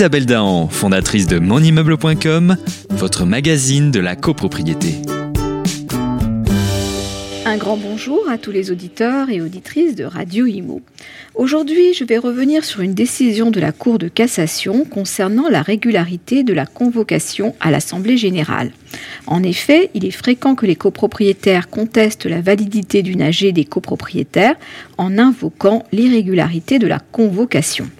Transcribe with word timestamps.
Isabelle 0.00 0.24
Dahan, 0.24 0.68
fondatrice 0.68 1.26
de 1.26 1.38
monimmeuble.com, 1.38 2.56
votre 2.88 3.26
magazine 3.26 3.90
de 3.90 4.00
la 4.00 4.16
copropriété. 4.16 4.94
Un 7.44 7.58
grand 7.58 7.76
bonjour 7.76 8.26
à 8.30 8.38
tous 8.38 8.50
les 8.50 8.70
auditeurs 8.70 9.28
et 9.28 9.42
auditrices 9.42 9.94
de 9.94 10.04
Radio 10.04 10.46
Imo. 10.46 10.80
Aujourd'hui, 11.34 11.92
je 11.92 12.04
vais 12.04 12.16
revenir 12.16 12.64
sur 12.64 12.80
une 12.80 12.94
décision 12.94 13.50
de 13.50 13.60
la 13.60 13.72
Cour 13.72 13.98
de 13.98 14.08
cassation 14.08 14.86
concernant 14.86 15.50
la 15.50 15.60
régularité 15.60 16.44
de 16.44 16.54
la 16.54 16.64
convocation 16.64 17.54
à 17.60 17.70
l'Assemblée 17.70 18.16
générale. 18.16 18.70
En 19.26 19.42
effet, 19.42 19.90
il 19.92 20.06
est 20.06 20.12
fréquent 20.12 20.54
que 20.54 20.64
les 20.64 20.76
copropriétaires 20.76 21.68
contestent 21.68 22.24
la 22.24 22.40
validité 22.40 23.02
d'une 23.02 23.20
AG 23.20 23.52
des 23.52 23.66
copropriétaires 23.66 24.56
en 24.96 25.18
invoquant 25.18 25.84
l'irrégularité 25.92 26.78
de 26.78 26.86
la 26.86 27.00
convocation. 27.00 27.90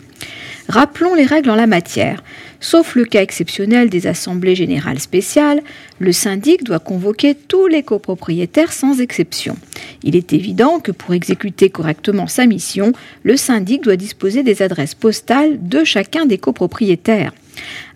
Rappelons 0.71 1.16
les 1.16 1.27
règles 1.27 1.50
en 1.50 1.57
la 1.57 1.67
matière. 1.67 2.22
Sauf 2.61 2.94
le 2.94 3.04
cas 3.04 3.22
exceptionnel 3.22 3.90
des 3.90 4.07
assemblées 4.07 4.54
générales 4.54 5.00
spéciales, 5.00 5.63
le 5.99 6.13
syndic 6.13 6.63
doit 6.63 6.79
convoquer 6.79 7.35
tous 7.35 7.67
les 7.67 7.82
copropriétaires 7.82 8.72
sans 8.72 9.00
exception. 9.00 9.57
Il 10.04 10.14
est 10.14 10.32
évident 10.32 10.79
que 10.79 10.93
pour 10.93 11.13
exécuter 11.13 11.71
correctement 11.71 12.29
sa 12.29 12.46
mission, 12.46 12.93
le 13.25 13.36
syndic 13.36 13.82
doit 13.82 13.96
disposer 13.96 14.44
des 14.44 14.63
adresses 14.63 14.94
postales 14.94 15.58
de 15.61 15.82
chacun 15.82 16.25
des 16.25 16.39
copropriétaires. 16.39 17.32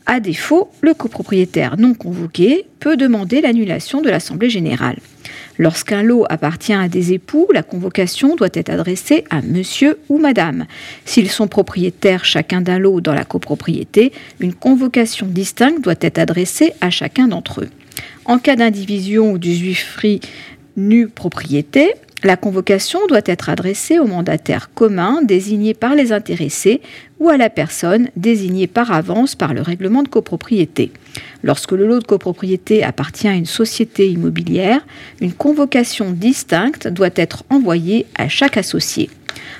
À 0.06 0.18
défaut, 0.18 0.68
le 0.80 0.94
copropriétaire 0.94 1.76
non 1.78 1.94
convoqué 1.94 2.66
peut 2.80 2.96
demander 2.96 3.40
l'annulation 3.40 4.02
de 4.02 4.10
l'Assemblée 4.10 4.50
générale. 4.50 4.96
Lorsqu'un 5.58 6.02
lot 6.02 6.24
appartient 6.28 6.72
à 6.72 6.88
des 6.88 7.12
époux, 7.12 7.46
la 7.52 7.62
convocation 7.62 8.34
doit 8.34 8.48
être 8.52 8.70
adressée 8.70 9.24
à 9.30 9.40
monsieur 9.40 9.98
ou 10.08 10.18
madame. 10.18 10.66
S'ils 11.04 11.30
sont 11.30 11.46
propriétaires 11.46 12.24
chacun 12.24 12.60
d'un 12.60 12.78
lot 12.78 13.00
dans 13.00 13.14
la 13.14 13.24
copropriété, 13.24 14.12
une 14.40 14.54
convocation 14.54 15.26
distincte 15.26 15.82
doit 15.82 15.94
être 16.00 16.18
adressée 16.18 16.72
à 16.80 16.90
chacun 16.90 17.28
d'entre 17.28 17.62
eux. 17.62 17.68
En 18.24 18.38
cas 18.38 18.56
d'indivision 18.56 19.32
ou 19.32 19.38
d'usufruit 19.38 20.20
nu 20.76 21.08
propriété, 21.08 21.92
la 22.24 22.36
convocation 22.36 23.00
doit 23.06 23.20
être 23.26 23.50
adressée 23.50 23.98
au 23.98 24.06
mandataire 24.06 24.70
commun 24.74 25.20
désigné 25.22 25.74
par 25.74 25.94
les 25.94 26.10
intéressés 26.10 26.80
ou 27.20 27.28
à 27.28 27.36
la 27.36 27.50
personne 27.50 28.08
désignée 28.16 28.66
par 28.66 28.92
avance 28.92 29.34
par 29.34 29.52
le 29.52 29.60
règlement 29.60 30.02
de 30.02 30.08
copropriété. 30.08 30.90
Lorsque 31.42 31.72
le 31.72 31.86
lot 31.86 32.00
de 32.00 32.06
copropriété 32.06 32.82
appartient 32.82 33.28
à 33.28 33.34
une 33.34 33.46
société 33.46 34.08
immobilière, 34.08 34.80
une 35.20 35.32
convocation 35.32 36.10
distincte 36.10 36.88
doit 36.88 37.10
être 37.16 37.44
envoyée 37.50 38.06
à 38.16 38.28
chaque 38.28 38.56
associé. 38.56 39.10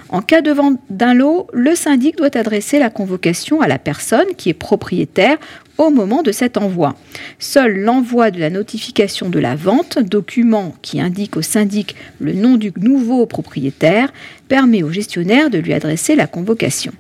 En 0.09 0.23
cas 0.23 0.43
de 0.43 0.53
vente 0.53 0.79
d'un 0.91 1.15
lot, 1.15 1.49
le 1.53 1.75
syndic 1.75 2.17
doit 2.17 2.37
adresser 2.37 2.79
la 2.79 2.91
convocation 2.91 3.61
à 3.61 3.69
la 3.69 3.79
personne 3.79 4.27
qui 4.37 4.49
est 4.49 4.55
propriétaire 4.55 5.39
au 5.79 5.91
moment 5.91 6.23
de 6.23 6.31
cet 6.31 6.57
envoi. 6.57 6.95
Seul 7.39 7.81
l'envoi 7.81 8.31
de 8.31 8.39
la 8.39 8.51
notification 8.51 9.29
de 9.29 9.39
la 9.39 9.57
vente, 9.57 9.99
document 9.99 10.75
qui 10.83 11.01
indique 11.01 11.37
au 11.37 11.43
syndic 11.43 11.97
le 12.21 12.33
nom 12.33 12.57
du 12.57 12.73
nouveau 12.79 13.27
propriétaire, 13.27 14.13
permet 14.49 14.83
au 14.83 14.93
gestionnaire 14.93 15.51
de 15.51 15.59
lui 15.59 15.73
adresser 15.73 16.15
la 16.15 16.27
convocation. 16.27 16.93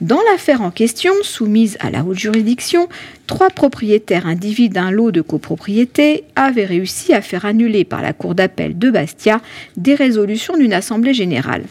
Dans 0.00 0.20
l'affaire 0.30 0.62
en 0.62 0.70
question, 0.70 1.12
soumise 1.22 1.76
à 1.80 1.90
la 1.90 2.04
haute 2.04 2.18
juridiction, 2.18 2.88
trois 3.28 3.50
propriétaires 3.50 4.26
individus 4.26 4.70
d'un 4.70 4.90
lot 4.90 5.12
de 5.12 5.20
copropriété 5.20 6.24
avaient 6.34 6.64
réussi 6.64 7.12
à 7.12 7.20
faire 7.20 7.44
annuler 7.44 7.84
par 7.84 8.02
la 8.02 8.12
Cour 8.12 8.34
d'appel 8.34 8.76
de 8.76 8.90
Bastia 8.90 9.40
des 9.76 9.94
résolutions 9.94 10.56
d'une 10.56 10.72
assemblée 10.72 11.14
générale. 11.14 11.62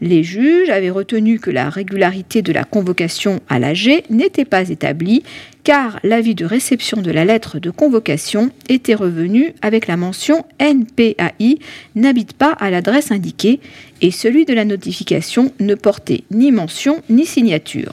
Les 0.00 0.22
juges 0.22 0.70
avaient 0.70 0.88
retenu 0.88 1.38
que 1.38 1.50
la 1.50 1.68
régularité 1.68 2.40
de 2.40 2.52
la 2.52 2.64
convocation 2.64 3.40
à 3.48 3.58
l'AG 3.58 4.04
n'était 4.08 4.46
pas 4.46 4.70
établie 4.70 5.24
car 5.64 5.98
l'avis 6.04 6.34
de 6.34 6.46
réception 6.46 7.02
de 7.02 7.10
la 7.10 7.24
lettre 7.24 7.58
de 7.58 7.70
convocation 7.70 8.50
était 8.68 8.94
revenu 8.94 9.52
avec 9.62 9.88
la 9.88 9.96
mention 9.96 10.46
NPAI 10.60 11.58
n'habite 11.96 12.32
pas 12.32 12.52
à 12.52 12.70
l'adresse 12.70 13.10
indiquée 13.10 13.60
et 14.00 14.12
celui 14.12 14.44
de 14.46 14.54
la 14.54 14.64
notification 14.64 15.52
ne 15.58 15.74
portait 15.74 16.22
ni 16.30 16.52
mention 16.52 17.02
ni 17.10 17.26
signature. 17.26 17.92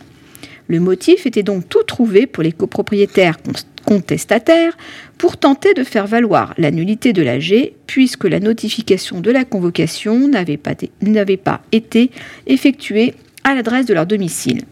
Le 0.67 0.79
motif 0.79 1.25
était 1.25 1.43
donc 1.43 1.67
tout 1.69 1.83
trouvé 1.83 2.27
pour 2.27 2.43
les 2.43 2.51
copropriétaires 2.51 3.37
contestataires 3.85 4.77
pour 5.17 5.37
tenter 5.37 5.73
de 5.73 5.83
faire 5.83 6.07
valoir 6.07 6.53
la 6.57 6.71
nullité 6.71 7.13
de 7.13 7.21
l'AG 7.21 7.71
puisque 7.87 8.25
la 8.25 8.39
notification 8.39 9.21
de 9.21 9.31
la 9.31 9.45
convocation 9.45 10.27
n'avait 10.27 10.57
pas, 10.57 10.75
pas 11.43 11.61
été 11.71 12.11
effectuée 12.47 13.13
à 13.45 13.55
l'adresse 13.55 13.85
de 13.85 13.93
leur 13.93 14.05
domicile. 14.05 14.63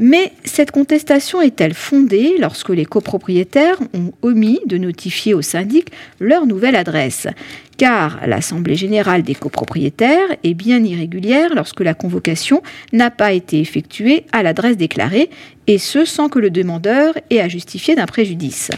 Mais 0.00 0.32
cette 0.44 0.70
contestation 0.70 1.40
est-elle 1.42 1.74
fondée 1.74 2.36
lorsque 2.38 2.68
les 2.68 2.84
copropriétaires 2.84 3.80
ont 3.94 4.12
omis 4.22 4.60
de 4.66 4.78
notifier 4.78 5.34
au 5.34 5.42
syndic 5.42 5.90
leur 6.20 6.46
nouvelle 6.46 6.76
adresse? 6.76 7.26
Car 7.78 8.20
l'Assemblée 8.24 8.76
générale 8.76 9.24
des 9.24 9.34
copropriétaires 9.34 10.36
est 10.44 10.54
bien 10.54 10.84
irrégulière 10.84 11.50
lorsque 11.52 11.80
la 11.80 11.94
convocation 11.94 12.62
n'a 12.92 13.10
pas 13.10 13.32
été 13.32 13.58
effectuée 13.58 14.24
à 14.30 14.44
l'adresse 14.44 14.76
déclarée, 14.76 15.30
et 15.66 15.78
ce 15.78 16.04
sans 16.04 16.28
que 16.28 16.38
le 16.38 16.50
demandeur 16.50 17.14
ait 17.30 17.40
à 17.40 17.48
justifier 17.48 17.96
d'un 17.96 18.06
préjudice. 18.06 18.70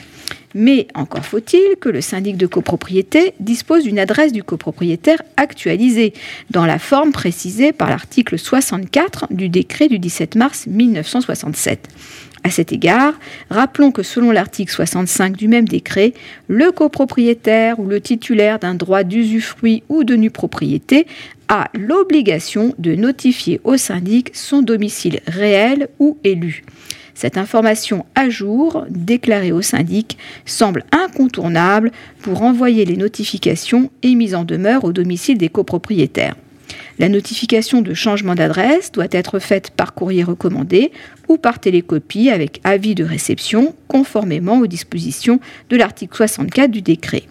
Mais 0.54 0.88
encore 0.94 1.24
faut-il 1.24 1.76
que 1.80 1.88
le 1.88 2.00
syndic 2.00 2.36
de 2.36 2.46
copropriété 2.46 3.34
dispose 3.40 3.84
d'une 3.84 3.98
adresse 3.98 4.32
du 4.32 4.42
copropriétaire 4.42 5.22
actualisée, 5.36 6.12
dans 6.50 6.66
la 6.66 6.78
forme 6.78 7.12
précisée 7.12 7.72
par 7.72 7.88
l'article 7.88 8.38
64 8.38 9.26
du 9.30 9.48
décret 9.48 9.88
du 9.88 9.98
17 9.98 10.34
mars 10.34 10.66
1967. 10.66 11.88
À 12.42 12.50
cet 12.50 12.72
égard, 12.72 13.14
rappelons 13.50 13.92
que 13.92 14.02
selon 14.02 14.30
l'article 14.30 14.72
65 14.72 15.36
du 15.36 15.46
même 15.46 15.68
décret, 15.68 16.14
le 16.48 16.72
copropriétaire 16.72 17.78
ou 17.78 17.86
le 17.86 18.00
titulaire 18.00 18.58
d'un 18.58 18.74
droit 18.74 19.04
d'usufruit 19.04 19.82
ou 19.88 20.04
de 20.04 20.16
nue 20.16 20.30
propriété 20.30 21.06
a 21.48 21.68
l'obligation 21.74 22.74
de 22.78 22.94
notifier 22.94 23.60
au 23.64 23.76
syndic 23.76 24.30
son 24.34 24.62
domicile 24.62 25.20
réel 25.26 25.88
ou 25.98 26.16
élu. 26.24 26.64
Cette 27.20 27.36
information 27.36 28.06
à 28.14 28.30
jour, 28.30 28.86
déclarée 28.88 29.52
au 29.52 29.60
syndic, 29.60 30.16
semble 30.46 30.86
incontournable 30.90 31.92
pour 32.22 32.40
envoyer 32.40 32.86
les 32.86 32.96
notifications 32.96 33.90
et 34.02 34.14
mises 34.14 34.34
en 34.34 34.44
demeure 34.44 34.84
au 34.84 34.94
domicile 34.94 35.36
des 35.36 35.50
copropriétaires. 35.50 36.34
La 36.98 37.10
notification 37.10 37.82
de 37.82 37.92
changement 37.92 38.34
d'adresse 38.34 38.90
doit 38.90 39.08
être 39.10 39.38
faite 39.38 39.70
par 39.70 39.92
courrier 39.92 40.24
recommandé 40.24 40.92
ou 41.28 41.36
par 41.36 41.58
télécopie 41.58 42.30
avec 42.30 42.58
avis 42.64 42.94
de 42.94 43.04
réception 43.04 43.74
conformément 43.86 44.58
aux 44.58 44.66
dispositions 44.66 45.40
de 45.68 45.76
l'article 45.76 46.16
64 46.16 46.70
du 46.70 46.80
décret. 46.80 47.24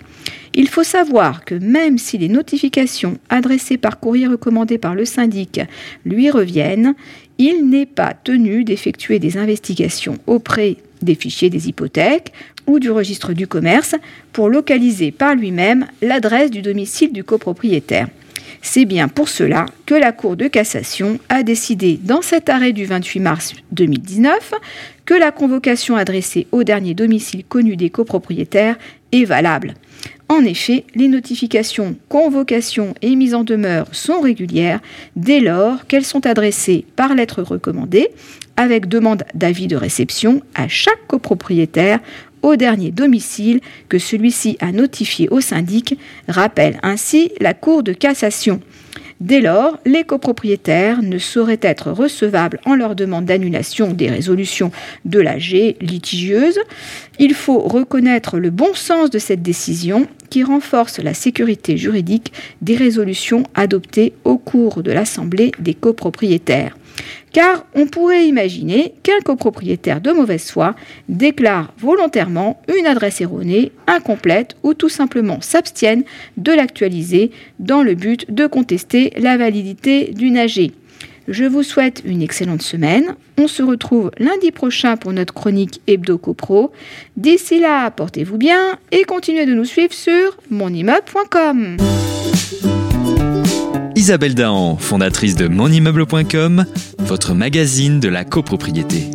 Il 0.53 0.67
faut 0.67 0.83
savoir 0.83 1.45
que 1.45 1.55
même 1.55 1.97
si 1.97 2.17
les 2.17 2.29
notifications 2.29 3.17
adressées 3.29 3.77
par 3.77 3.99
courrier 3.99 4.27
recommandé 4.27 4.77
par 4.77 4.95
le 4.95 5.05
syndic 5.05 5.61
lui 6.05 6.29
reviennent, 6.31 6.95
il 7.37 7.69
n'est 7.69 7.85
pas 7.85 8.13
tenu 8.13 8.63
d'effectuer 8.63 9.19
des 9.19 9.37
investigations 9.37 10.17
auprès 10.27 10.77
des 11.01 11.15
fichiers 11.15 11.49
des 11.49 11.69
hypothèques 11.69 12.33
ou 12.67 12.79
du 12.79 12.91
registre 12.91 13.33
du 13.33 13.47
commerce 13.47 13.95
pour 14.33 14.49
localiser 14.49 15.11
par 15.11 15.35
lui-même 15.35 15.87
l'adresse 16.01 16.51
du 16.51 16.61
domicile 16.61 17.13
du 17.13 17.23
copropriétaire. 17.23 18.07
C'est 18.61 18.85
bien 18.85 19.07
pour 19.07 19.29
cela 19.29 19.65
que 19.85 19.95
la 19.95 20.11
Cour 20.11 20.35
de 20.35 20.47
cassation 20.47 21.17
a 21.29 21.43
décidé 21.43 21.97
dans 22.03 22.21
cet 22.21 22.49
arrêt 22.49 22.73
du 22.73 22.85
28 22.85 23.19
mars 23.21 23.53
2019 23.71 24.53
que 25.05 25.13
la 25.13 25.31
convocation 25.31 25.95
adressée 25.95 26.47
au 26.51 26.63
dernier 26.63 26.93
domicile 26.93 27.45
connu 27.45 27.77
des 27.77 27.89
copropriétaires 27.89 28.77
est 29.11 29.23
valable. 29.23 29.75
En 30.31 30.45
effet, 30.45 30.85
les 30.93 31.07
notifications, 31.07 31.95
convocations 32.07 32.93
et 33.01 33.15
mises 33.15 33.33
en 33.33 33.43
demeure 33.43 33.87
sont 33.91 34.21
régulières 34.21 34.79
dès 35.15 35.39
lors 35.39 35.87
qu'elles 35.87 36.05
sont 36.05 36.27
adressées 36.27 36.85
par 36.95 37.15
lettre 37.15 37.41
recommandée 37.41 38.09
avec 38.55 38.87
demande 38.87 39.23
d'avis 39.33 39.65
de 39.65 39.75
réception 39.75 40.41
à 40.53 40.67
chaque 40.67 41.07
copropriétaire 41.07 41.99
au 42.43 42.55
dernier 42.55 42.91
domicile 42.91 43.59
que 43.89 43.97
celui-ci 43.97 44.55
a 44.59 44.71
notifié 44.71 45.27
au 45.29 45.41
syndic, 45.41 45.97
rappelle 46.27 46.79
ainsi 46.83 47.31
la 47.41 47.53
Cour 47.53 47.83
de 47.83 47.93
cassation. 47.93 48.61
Dès 49.19 49.41
lors, 49.41 49.77
les 49.85 50.05
copropriétaires 50.05 51.01
ne 51.01 51.17
sauraient 51.17 51.59
être 51.61 51.91
recevables 51.91 52.61
en 52.65 52.75
leur 52.75 52.95
demande 52.95 53.25
d'annulation 53.25 53.91
des 53.91 54.09
résolutions 54.09 54.71
de 55.03 55.19
l'AG 55.19 55.75
litigieuse. 55.81 56.57
Il 57.17 57.33
faut 57.33 57.59
reconnaître 57.59 58.39
le 58.39 58.49
bon 58.49 58.73
sens 58.73 59.09
de 59.09 59.19
cette 59.19 59.41
décision 59.41 60.07
qui 60.29 60.43
renforce 60.43 60.99
la 60.99 61.13
sécurité 61.13 61.77
juridique 61.77 62.33
des 62.61 62.75
résolutions 62.75 63.43
adoptées 63.55 64.13
au 64.23 64.37
cours 64.37 64.83
de 64.83 64.91
l'Assemblée 64.91 65.51
des 65.59 65.73
copropriétaires. 65.73 66.75
Car 67.31 67.65
on 67.75 67.85
pourrait 67.85 68.27
imaginer 68.27 68.93
qu'un 69.03 69.19
copropriétaire 69.23 70.01
de 70.01 70.11
mauvaise 70.11 70.49
foi 70.49 70.75
déclare 71.07 71.73
volontairement 71.77 72.61
une 72.75 72.87
adresse 72.87 73.21
erronée, 73.21 73.71
incomplète 73.87 74.55
ou 74.63 74.73
tout 74.73 74.89
simplement 74.89 75.39
s'abstienne 75.41 76.03
de 76.37 76.51
l'actualiser 76.51 77.31
dans 77.59 77.83
le 77.83 77.95
but 77.95 78.31
de 78.33 78.47
contester 78.47 79.13
la 79.17 79.37
validité 79.37 80.11
d'une 80.13 80.37
AG. 80.37 80.71
Je 81.29 81.45
vous 81.45 81.61
souhaite 81.61 82.01
une 82.05 82.23
excellente 82.23 82.63
semaine. 82.63 83.15
On 83.37 83.47
se 83.47 83.61
retrouve 83.61 84.09
lundi 84.17 84.51
prochain 84.51 84.97
pour 84.97 85.13
notre 85.13 85.31
chronique 85.31 85.79
Hebdo 85.85 86.17
CoPro. 86.17 86.71
D'ici 87.17 87.59
là, 87.59 87.91
portez-vous 87.91 88.37
bien 88.37 88.79
et 88.91 89.03
continuez 89.03 89.45
de 89.45 89.53
nous 89.53 89.65
suivre 89.65 89.93
sur 89.93 90.35
monimmeuble.com. 90.49 91.77
Isabelle 93.95 94.33
Dahan, 94.33 94.77
fondatrice 94.77 95.35
de 95.35 95.47
monimmeuble.com, 95.47 96.65
votre 96.97 97.35
magazine 97.35 97.99
de 97.99 98.09
la 98.09 98.23
copropriété. 98.25 99.11